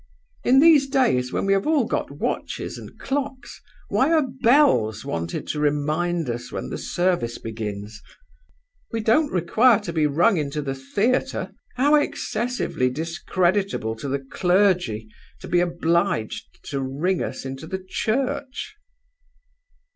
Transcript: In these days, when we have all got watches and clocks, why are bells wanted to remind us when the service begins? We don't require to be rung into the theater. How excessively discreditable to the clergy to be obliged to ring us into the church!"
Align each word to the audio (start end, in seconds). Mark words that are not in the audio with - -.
In 0.43 0.61
these 0.61 0.87
days, 0.87 1.31
when 1.31 1.45
we 1.45 1.53
have 1.53 1.67
all 1.67 1.85
got 1.85 2.09
watches 2.09 2.79
and 2.79 2.97
clocks, 2.97 3.61
why 3.89 4.11
are 4.11 4.25
bells 4.41 5.05
wanted 5.05 5.45
to 5.49 5.59
remind 5.59 6.27
us 6.27 6.51
when 6.51 6.71
the 6.71 6.77
service 6.79 7.37
begins? 7.37 8.01
We 8.91 9.01
don't 9.01 9.31
require 9.31 9.79
to 9.81 9.93
be 9.93 10.07
rung 10.07 10.37
into 10.37 10.63
the 10.63 10.73
theater. 10.73 11.51
How 11.75 11.93
excessively 11.93 12.89
discreditable 12.89 13.95
to 13.97 14.07
the 14.07 14.17
clergy 14.31 15.07
to 15.39 15.47
be 15.47 15.59
obliged 15.59 16.47
to 16.71 16.81
ring 16.81 17.21
us 17.21 17.45
into 17.45 17.67
the 17.67 17.85
church!" 17.87 18.73